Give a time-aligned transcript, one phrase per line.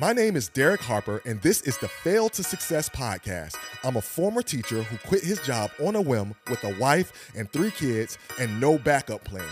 [0.00, 3.56] My name is Derek Harper, and this is the Fail to Success podcast.
[3.84, 7.52] I'm a former teacher who quit his job on a whim with a wife and
[7.52, 9.44] three kids and no backup plan.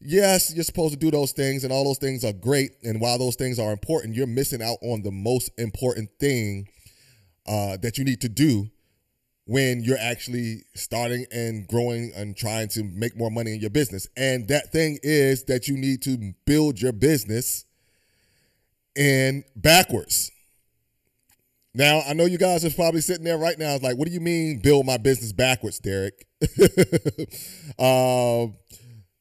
[0.03, 2.73] Yes, you're supposed to do those things and all those things are great.
[2.85, 6.69] And while those things are important, you're missing out on the most important thing
[7.47, 8.69] uh, that you need to do
[9.49, 14.07] when you're actually starting and growing and trying to make more money in your business.
[14.15, 17.65] And that thing is that you need to build your business
[18.95, 20.31] in backwards.
[21.73, 24.21] Now, I know you guys are probably sitting there right now, like, what do you
[24.21, 26.27] mean build my business backwards, Derek?
[27.79, 28.55] um,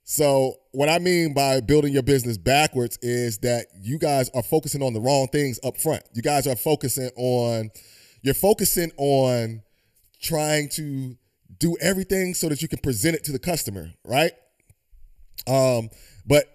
[0.04, 4.82] so, what I mean by building your business backwards is that you guys are focusing
[4.82, 6.04] on the wrong things up front.
[6.14, 7.70] You guys are focusing on,
[8.24, 9.62] you're focusing on
[10.22, 11.18] trying to
[11.60, 14.32] do everything so that you can present it to the customer, right?
[15.48, 15.90] Um,
[16.26, 16.46] but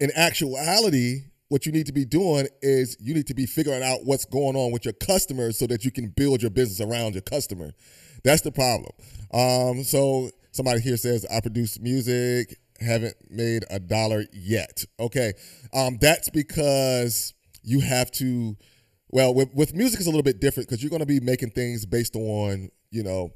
[0.00, 4.00] in actuality, what you need to be doing is you need to be figuring out
[4.04, 7.22] what's going on with your customers so that you can build your business around your
[7.22, 7.72] customer.
[8.24, 8.92] That's the problem.
[9.32, 14.84] Um, so somebody here says, I produce music, haven't made a dollar yet.
[14.98, 15.34] Okay.
[15.72, 18.56] Um, that's because you have to,
[19.08, 21.50] well, with, with music, it's a little bit different because you're going to be making
[21.50, 23.32] things based on you know,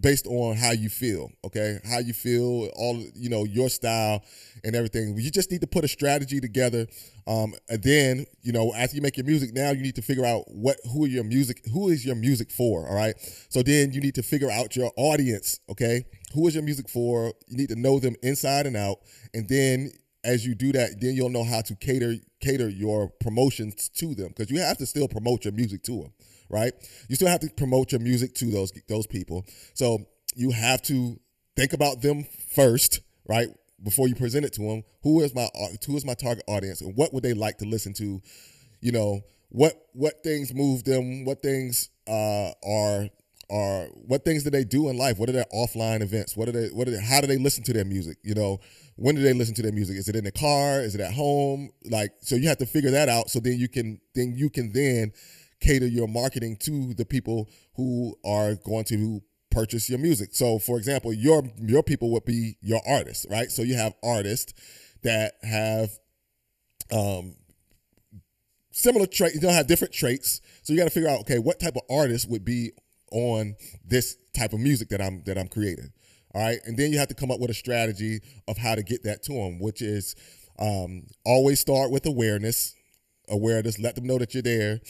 [0.00, 1.80] based on how you feel, okay?
[1.88, 4.22] How you feel, all you know, your style
[4.62, 5.16] and everything.
[5.16, 6.86] You just need to put a strategy together.
[7.26, 10.24] Um, and then, you know, after you make your music, now you need to figure
[10.24, 13.14] out what who your music, who is your music for, all right?
[13.48, 16.04] So then you need to figure out your audience, okay?
[16.34, 17.32] Who is your music for?
[17.48, 18.98] You need to know them inside and out.
[19.34, 19.90] And then
[20.24, 24.28] as you do that, then you'll know how to cater cater your promotions to them
[24.28, 26.12] because you have to still promote your music to them
[26.48, 26.72] right?
[27.08, 29.44] You still have to promote your music to those those people.
[29.74, 31.18] So you have to
[31.56, 32.24] think about them
[32.54, 33.48] first, right?
[33.82, 35.48] Before you present it to them, who is my
[35.86, 38.20] who is my target audience, and what would they like to listen to?
[38.80, 41.24] You know, what what things move them?
[41.24, 43.08] What things uh, are
[43.50, 45.18] are what things do they do in life?
[45.18, 46.36] What are their offline events?
[46.36, 46.68] What are they?
[46.68, 47.00] What are they?
[47.00, 48.18] How do they listen to their music?
[48.22, 48.58] You know,
[48.96, 49.96] when do they listen to their music?
[49.96, 50.80] Is it in the car?
[50.80, 51.70] Is it at home?
[51.84, 53.30] Like, so you have to figure that out.
[53.30, 55.12] So then you can then you can then
[55.60, 60.30] cater your marketing to the people who are going to purchase your music.
[60.34, 63.50] So, for example, your your people would be your artists, right?
[63.50, 64.52] So you have artists
[65.02, 65.90] that have
[66.92, 67.34] um,
[68.70, 69.38] similar traits.
[69.40, 70.40] Don't have different traits.
[70.62, 72.72] So you got to figure out, okay, what type of artist would be
[73.12, 75.92] on this type of music that I'm that I'm creating.
[76.34, 78.82] All right, and then you have to come up with a strategy of how to
[78.82, 80.14] get that to them, which is
[80.58, 82.74] um, always start with awareness.
[83.30, 84.80] Awareness, let them know that you're there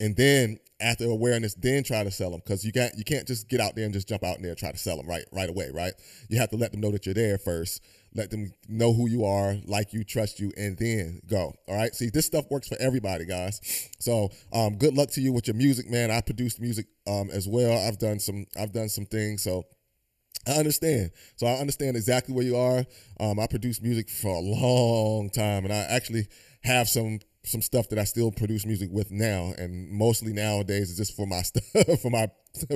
[0.00, 3.48] and then after awareness, then try to sell them because you can't you can't just
[3.48, 5.48] get out there and just jump out there and try to sell them right right
[5.48, 5.92] away, right?
[6.28, 7.82] You have to let them know that you're there first.
[8.14, 11.54] Let them know who you are, like you, trust you, and then go.
[11.66, 11.94] All right.
[11.94, 13.60] See, this stuff works for everybody, guys.
[13.98, 16.10] So, um, good luck to you with your music, man.
[16.10, 17.76] I produced music um, as well.
[17.86, 19.42] I've done some I've done some things.
[19.42, 19.64] So
[20.46, 21.10] I understand.
[21.36, 22.84] So I understand exactly where you are.
[23.20, 26.26] Um, I produced music for a long time, and I actually
[26.62, 30.96] have some some stuff that I still produce music with now, and mostly nowadays is
[30.96, 31.64] just for my stuff,
[32.00, 32.28] for my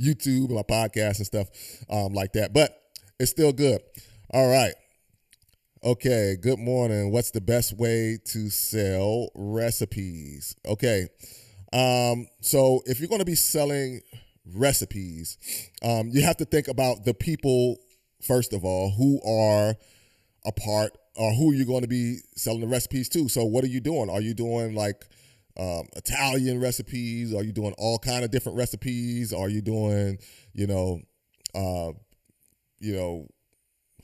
[0.00, 1.48] YouTube and my podcast and stuff
[1.90, 2.52] um, like that.
[2.52, 2.76] But
[3.18, 3.80] it's still good.
[4.32, 4.74] All right.
[5.84, 6.36] Okay.
[6.40, 7.10] Good morning.
[7.10, 10.54] What's the best way to sell recipes?
[10.64, 11.08] Okay.
[11.72, 14.00] Um, so if you're going to be selling
[14.46, 15.38] recipes,
[15.82, 17.78] um, you have to think about the people
[18.22, 19.74] first of all who are
[20.46, 23.28] a part or who you're going to be selling the recipes to.
[23.28, 24.08] So what are you doing?
[24.08, 25.04] Are you doing like
[25.58, 27.34] um, Italian recipes?
[27.34, 29.32] Are you doing all kind of different recipes?
[29.32, 30.18] Are you doing,
[30.52, 31.00] you know,
[31.56, 31.92] uh,
[32.78, 33.26] you know,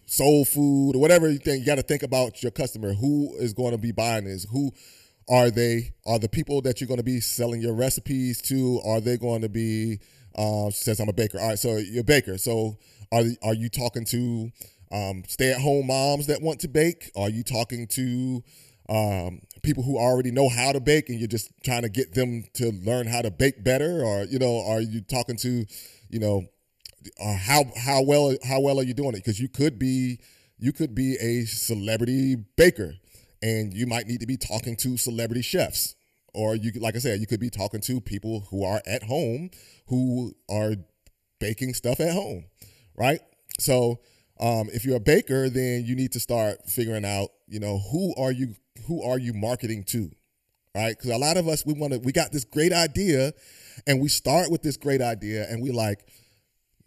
[0.08, 1.60] soul food or whatever you think?
[1.60, 2.94] You got to think about your customer.
[2.94, 4.46] Who is going to be buying this?
[4.50, 4.72] Who
[5.28, 5.92] are they?
[6.06, 8.80] Are the people that you're going to be selling your recipes to?
[8.84, 10.00] Are they going to be?
[10.34, 11.38] Uh, she says I'm a baker.
[11.38, 12.38] All right, so you're a baker.
[12.38, 12.78] So
[13.12, 14.50] are are you talking to
[14.90, 17.10] um, stay at home moms that want to bake?
[17.16, 18.42] Are you talking to
[18.88, 22.44] um, people who already know how to bake and you're just trying to get them
[22.54, 24.02] to learn how to bake better?
[24.02, 25.66] Or, you know, are you talking to,
[26.08, 26.46] you know,
[27.20, 29.24] uh, how how well how well are you doing it?
[29.24, 30.18] Because you could be
[30.58, 32.94] you could be a celebrity baker
[33.42, 35.94] and you might need to be talking to celebrity chefs
[36.34, 39.50] or you like I said, you could be talking to people who are at home
[39.86, 40.74] who are
[41.40, 42.44] baking stuff at home,
[42.96, 43.20] right?
[43.58, 44.00] So
[44.40, 48.14] um, if you're a baker, then you need to start figuring out, you know, who
[48.16, 48.54] are you
[48.86, 50.10] who are you marketing to,
[50.74, 50.96] right?
[50.96, 53.32] Because a lot of us we want to we got this great idea,
[53.86, 56.06] and we start with this great idea, and we like,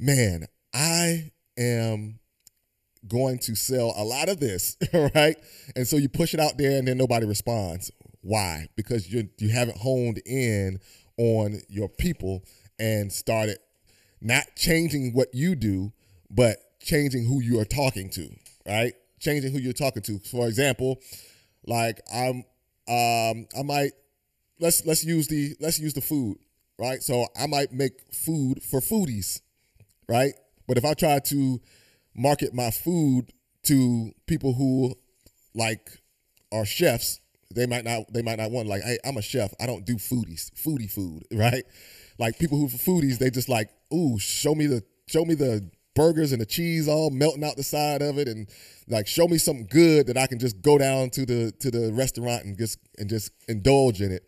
[0.01, 2.19] man, I am
[3.07, 5.37] going to sell a lot of this, right?
[5.75, 7.91] And so you push it out there, and then nobody responds.
[8.21, 8.67] Why?
[8.75, 10.79] Because you you haven't honed in
[11.17, 12.43] on your people
[12.79, 13.57] and started
[14.21, 15.91] not changing what you do,
[16.29, 18.29] but changing who you are talking to,
[18.67, 18.93] right?
[19.19, 20.19] Changing who you're talking to.
[20.19, 20.99] For example,
[21.65, 22.43] like I'm
[22.87, 23.91] um I might
[24.59, 26.37] let's let's use the let's use the food,
[26.77, 27.01] right?
[27.01, 29.41] So I might make food for foodies,
[30.11, 30.33] right?
[30.67, 31.61] But if I try to
[32.13, 33.31] market my food
[33.63, 34.93] to people who
[35.55, 35.89] like
[36.51, 37.21] are chefs,
[37.53, 39.53] they might not they might not want like, hey, I'm a chef.
[39.59, 41.63] I don't do foodies, foodie food, right?
[42.19, 46.31] Like people who foodies, they just like, ooh, show me the show me the burgers
[46.31, 48.49] and the cheese all melting out the side of it and
[48.87, 51.91] like show me something good that I can just go down to the to the
[51.93, 54.23] restaurant and just and just indulge in it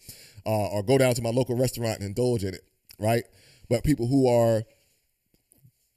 [0.45, 2.65] uh, or go down to my local restaurant and indulge in it
[2.99, 3.23] right
[3.69, 4.63] but people who are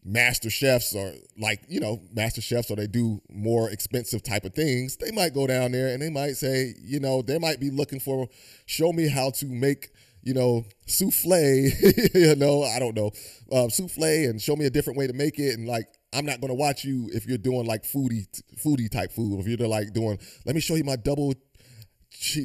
[0.07, 4.55] master chefs or like you know master chefs or they do more expensive type of
[4.55, 7.71] things they might go down there and they might say you know they might be
[7.71, 8.29] looking for
[8.67, 9.91] show me how to make
[10.27, 11.71] you know, souffle,
[12.15, 13.13] you know, I don't know,
[13.53, 15.57] uh, souffle and show me a different way to make it.
[15.57, 18.27] And like, I'm not going to watch you if you're doing like foodie,
[18.59, 19.39] foodie type food.
[19.39, 21.33] If you're like doing, let me show you my double,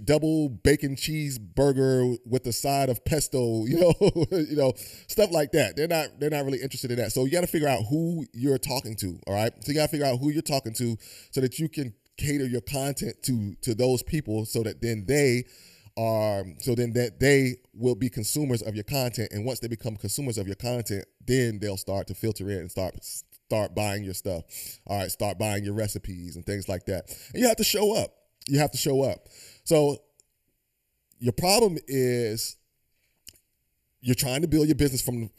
[0.06, 3.94] double bacon cheeseburger with the side of pesto, you know,
[4.32, 4.74] you know,
[5.08, 5.76] stuff like that.
[5.76, 7.12] They're not, they're not really interested in that.
[7.12, 9.20] So you got to figure out who you're talking to.
[9.28, 9.52] All right.
[9.64, 10.98] So you got to figure out who you're talking to
[11.32, 15.46] so that you can cater your content to, to those people so that then they,
[15.98, 19.98] um, so then that they will be consumers of your content, and once they become
[19.98, 24.14] consumers of your content, then they'll start to filter in and start start buying your
[24.14, 24.44] stuff.
[24.88, 27.10] All right, start buying your recipes and things like that.
[27.34, 28.14] And you have to show up.
[28.48, 29.28] You have to show up.
[29.64, 29.98] So
[31.20, 32.58] your problem is
[34.02, 35.30] you're trying to build your business from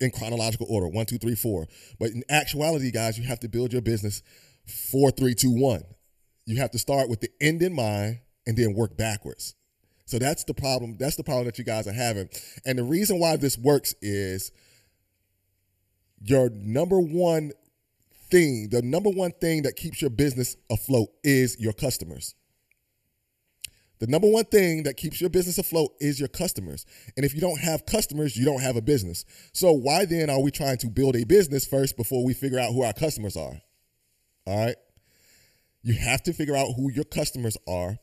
[0.00, 1.66] in chronological order one two three four
[1.98, 4.22] but in actuality guys you have to build your business
[4.90, 5.82] four three two one
[6.44, 9.54] you have to start with the end in mind and then work backwards
[10.12, 10.96] so that's the problem.
[10.98, 12.28] That's the problem that you guys are having.
[12.66, 14.52] And the reason why this works is
[16.20, 17.52] your number one
[18.30, 22.34] thing, the number one thing that keeps your business afloat is your customers.
[24.02, 26.84] The number one thing that keeps your business afloat is your customers.
[27.16, 29.24] And if you don't have customers, you don't have a business.
[29.52, 32.72] So why then are we trying to build a business first before we figure out
[32.72, 33.60] who our customers are?
[34.46, 34.76] All right.
[35.82, 37.98] You have to figure out who your customers are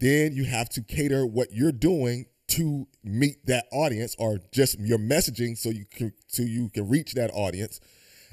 [0.00, 4.98] then you have to cater what you're doing to meet that audience or just your
[4.98, 7.80] messaging so you can so you can reach that audience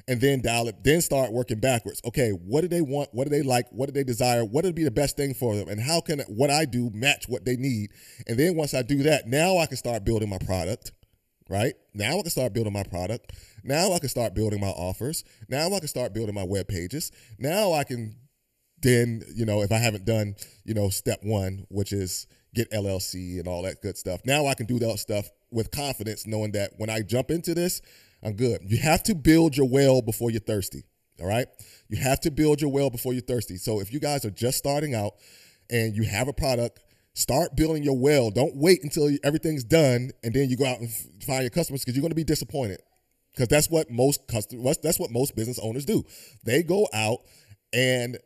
[0.08, 2.02] and then dial it then start working backwards.
[2.06, 3.10] Okay what do they want?
[3.14, 3.68] What do they like?
[3.72, 4.44] What do they desire?
[4.44, 5.68] What would be the best thing for them?
[5.68, 7.92] And how can what i do match what they need?
[8.28, 10.92] And then once i do that now i can start building my product
[11.50, 11.76] right?
[11.94, 13.32] Now i can start building my product.
[13.64, 15.24] Now i can start building my offers.
[15.48, 17.12] Now i can start building my web pages.
[17.40, 18.18] Now i can
[18.82, 23.40] then you know if i haven't done you know step one which is get llc
[23.40, 26.72] and all that good stuff now i can do that stuff with confidence knowing that
[26.78, 27.82] when i jump into this
[28.24, 28.62] i'm good.
[28.64, 30.84] You have to build your well before you're thirsty
[31.20, 31.48] all right?
[31.90, 33.58] You have to build your well before you're thirsty.
[33.58, 35.14] So if you guys are just starting out
[35.70, 36.80] and you have a product
[37.14, 38.30] start building your well.
[38.30, 40.90] Don't wait until everything's done and then you go out and
[41.26, 42.80] find your customers because you're going to be disappointed.
[43.34, 46.04] Because that's what most customers that's what most business owners do.
[46.44, 47.20] They go out
[47.74, 48.18] and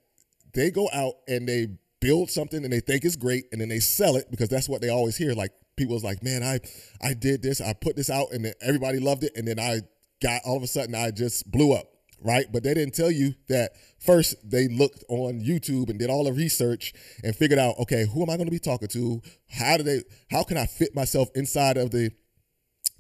[0.54, 1.68] they go out and they
[2.02, 4.82] build something and they think it's great and then they sell it because that's what
[4.82, 5.52] they always hear like
[5.82, 6.60] people was like, man, I
[7.02, 9.82] I did this, I put this out, and then everybody loved it, and then I
[10.22, 11.88] got all of a sudden I just blew up,
[12.22, 12.46] right?
[12.52, 16.34] But they didn't tell you that first they looked on YouTube and did all the
[16.34, 19.22] research and figured out, okay, who am I going to be talking to?
[19.50, 20.04] How do they?
[20.30, 22.12] How can I fit myself inside of the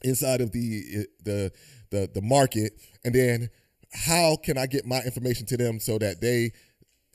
[0.02, 1.52] inside of the eh, the
[1.92, 2.74] the the market,
[3.06, 3.50] and then
[3.94, 6.52] how can I get my information to them so that they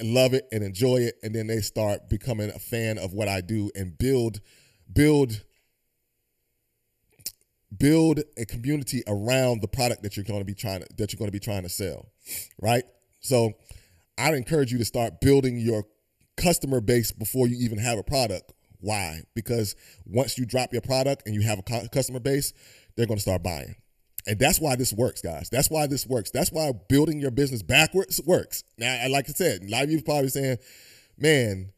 [0.00, 3.40] love it and enjoy it, and then they start becoming a fan of what I
[3.40, 4.40] do and build
[4.92, 5.42] build
[7.78, 11.18] build a community around the product that you're going to be trying to that you're
[11.18, 12.06] going to be trying to sell,
[12.60, 12.84] right?
[13.20, 13.52] So
[14.18, 15.84] I'd encourage you to start building your
[16.36, 18.52] customer base before you even have a product.
[18.80, 19.22] Why?
[19.34, 22.52] Because once you drop your product and you have a customer base,
[22.96, 23.76] they're going to start buying.
[24.26, 25.48] And that's why this works, guys.
[25.50, 26.30] That's why this works.
[26.30, 28.64] That's why building your business backwards works.
[28.76, 30.58] Now, like I said, a lot of you probably saying,
[31.16, 31.72] man,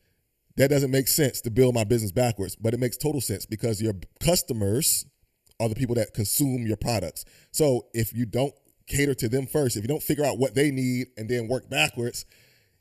[0.57, 3.83] that doesn't make sense to build my business backwards, but it makes total sense because
[3.83, 5.07] your customers
[5.61, 7.25] are the people that consume your products.
[7.51, 8.55] So if you don't
[8.87, 11.69] cater to them first, if you don't figure out what they need and then work
[11.69, 12.25] backwards,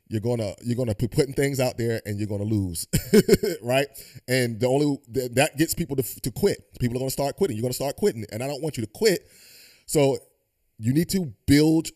[0.08, 2.86] you're gonna you're gonna be putting things out there and you're gonna lose,
[3.62, 3.86] right?
[4.26, 4.98] And the only
[5.32, 6.58] that gets people to, to quit.
[6.80, 7.56] People are gonna start quitting.
[7.56, 9.28] You're gonna start quitting, and I don't want you to quit.
[9.86, 10.18] So
[10.78, 11.88] you need to build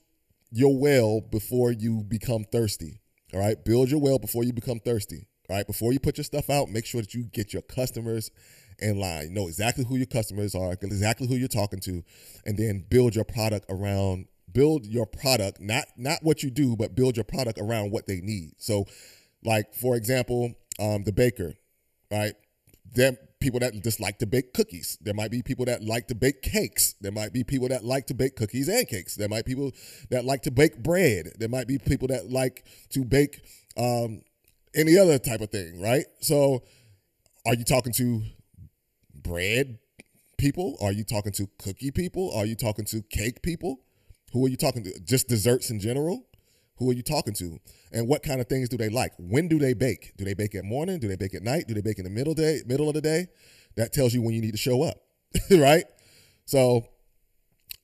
[0.50, 3.00] your well before you become thirsty.
[3.32, 5.26] All right, build your well before you become thirsty.
[5.48, 8.30] All right, before you put your stuff out, make sure that you get your customers
[8.82, 9.32] in line.
[9.32, 12.02] Know exactly who your customers are, exactly who you're talking to,
[12.44, 16.94] and then build your product around build your product, not not what you do, but
[16.94, 18.52] build your product around what they need.
[18.58, 18.86] So,
[19.44, 21.54] like for example, um, the baker,
[22.10, 22.34] right?
[22.94, 24.96] There people that just like to bake cookies.
[25.00, 26.94] There might be people that like to bake cakes.
[27.00, 29.16] There might be people that like to bake cookies and cakes.
[29.16, 29.72] There might be people
[30.10, 31.32] that like to bake bread.
[31.38, 33.40] There might be people that like to bake
[33.76, 34.22] um,
[34.74, 36.04] any other type of thing, right?
[36.20, 36.62] So,
[37.44, 38.22] are you talking to
[39.32, 39.78] bread
[40.36, 40.76] people?
[40.82, 42.30] Are you talking to cookie people?
[42.36, 43.80] Are you talking to cake people?
[44.32, 45.00] Who are you talking to?
[45.00, 46.26] Just desserts in general?
[46.76, 47.58] Who are you talking to?
[47.92, 49.12] And what kind of things do they like?
[49.18, 50.12] When do they bake?
[50.18, 50.98] Do they bake at morning?
[50.98, 51.64] Do they bake at night?
[51.66, 53.28] Do they bake in the middle day, middle of the day?
[53.76, 54.98] That tells you when you need to show up,
[55.50, 55.84] right?
[56.44, 56.84] So,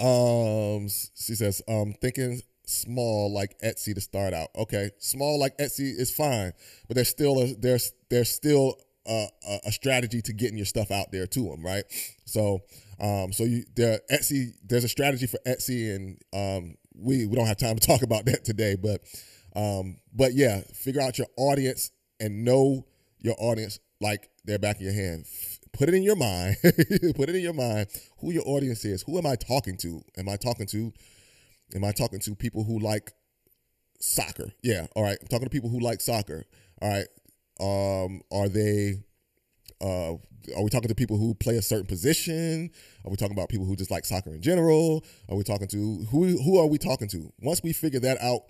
[0.00, 4.49] um, she says, um, thinking small like Etsy to start out.
[4.55, 6.52] Okay, small like Etsy is fine,
[6.88, 8.76] but there's still a there's there's still
[9.09, 11.85] a, a, strategy to getting your stuff out there to them, right?
[12.25, 12.61] So,
[13.00, 17.47] um, so you there Etsy, there's a strategy for Etsy, and um, we we don't
[17.47, 19.00] have time to talk about that today, but
[19.57, 22.87] um, but yeah, figure out your audience and know
[23.21, 25.27] your audience like they're back in your hand.
[25.73, 26.57] Put it in your mind.
[26.62, 27.88] Put it in your mind
[28.21, 29.03] who your audience is.
[29.03, 30.03] Who am I talking to?
[30.17, 30.93] Am I talking to?
[31.75, 33.12] Am I talking to people who like
[34.00, 34.53] soccer?
[34.62, 34.87] Yeah.
[34.97, 35.19] All right.
[35.21, 36.47] I'm talking to people who like soccer.
[36.81, 37.07] All right.
[37.61, 39.03] Um, are they?
[39.81, 40.15] Uh,
[40.57, 42.71] are we talking to people who play a certain position?
[43.05, 45.05] Are we talking about people who just like soccer in general?
[45.29, 46.43] Are we talking to who?
[46.43, 47.33] Who are we talking to?
[47.41, 48.43] Once we figure that out,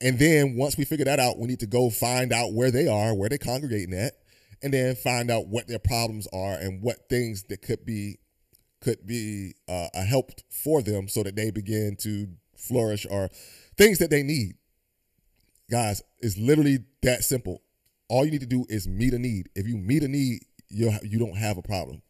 [0.00, 2.88] and then once we figure that out, we need to go find out where they
[2.88, 4.14] are, where they're congregating at,
[4.62, 8.18] and then find out what their problems are and what things that could be
[8.80, 13.28] could be uh, a help for them, so that they begin to flourish or
[13.76, 14.54] things that they need.
[15.70, 17.62] Guys, it's literally that simple.
[18.08, 19.48] All you need to do is meet a need.
[19.54, 22.02] If you meet a need, you you don't have a problem.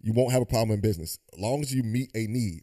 [0.00, 2.62] You won't have a problem in business as long as you meet a need.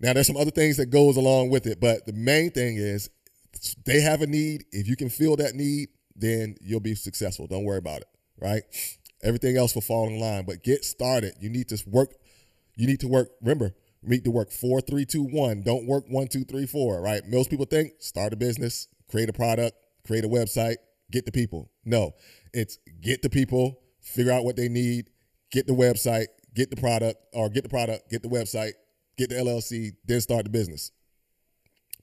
[0.00, 3.08] Now, there's some other things that goes along with it, but the main thing is
[3.84, 4.64] they have a need.
[4.72, 7.46] If you can fill that need, then you'll be successful.
[7.46, 8.62] Don't worry about it, right?
[9.22, 10.44] Everything else will fall in line.
[10.44, 11.34] But get started.
[11.40, 12.14] You need to work.
[12.74, 13.30] You need to work.
[13.40, 15.62] Remember, need to work four, three, two, one.
[15.62, 17.00] Don't work one, two, three, four.
[17.00, 17.22] Right?
[17.26, 19.76] Most people think start a business, create a product,
[20.06, 20.76] create a website,
[21.10, 21.70] get the people.
[21.84, 22.12] No,
[22.52, 25.10] it's get the people, figure out what they need,
[25.50, 28.72] get the website, get the product, or get the product, get the website,
[29.16, 30.90] get the LLC, then start the business.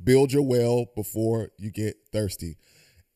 [0.04, 2.58] Build your well before you get thirsty.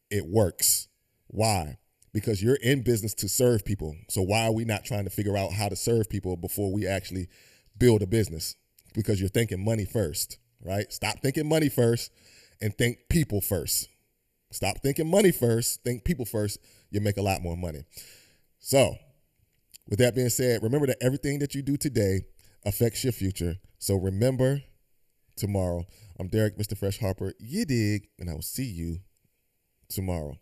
[0.10, 0.88] It works.
[1.28, 1.78] Why?
[2.14, 3.96] Because you're in business to serve people.
[4.10, 6.88] So why are we not trying to figure out how to serve people before we
[6.88, 7.28] actually
[7.78, 8.56] build a business?
[8.94, 10.92] Because you're thinking money first, right?
[10.92, 12.12] Stop thinking money first
[12.62, 13.90] and think people first.
[14.52, 16.60] Stop thinking money first, think people first.
[16.90, 17.84] You make a lot more money.
[18.60, 18.96] So,
[19.90, 22.22] with that being said, remember that everything that you do today
[22.66, 23.56] affects your future.
[23.80, 24.62] So remember
[25.36, 25.86] tomorrow.
[26.20, 26.78] I'm Derek, Mr.
[26.78, 27.34] Fresh Harper.
[27.40, 29.00] You dig, and I will see you
[29.90, 30.38] tomorrow.